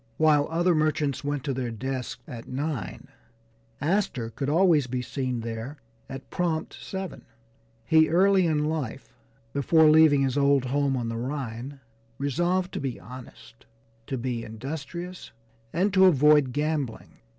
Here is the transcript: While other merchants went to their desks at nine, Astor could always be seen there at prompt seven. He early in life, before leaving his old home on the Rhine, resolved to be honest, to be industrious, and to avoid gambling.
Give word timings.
While 0.17 0.47
other 0.49 0.73
merchants 0.73 1.23
went 1.23 1.43
to 1.43 1.53
their 1.53 1.69
desks 1.69 2.23
at 2.27 2.47
nine, 2.47 3.07
Astor 3.79 4.31
could 4.31 4.49
always 4.49 4.87
be 4.87 5.03
seen 5.03 5.41
there 5.41 5.77
at 6.09 6.31
prompt 6.31 6.73
seven. 6.73 7.23
He 7.85 8.09
early 8.09 8.47
in 8.47 8.65
life, 8.65 9.13
before 9.53 9.91
leaving 9.91 10.23
his 10.23 10.39
old 10.39 10.65
home 10.65 10.97
on 10.97 11.07
the 11.09 11.17
Rhine, 11.17 11.81
resolved 12.17 12.71
to 12.73 12.79
be 12.79 12.99
honest, 12.99 13.67
to 14.07 14.17
be 14.17 14.43
industrious, 14.43 15.29
and 15.71 15.93
to 15.93 16.05
avoid 16.05 16.51
gambling. 16.51 17.19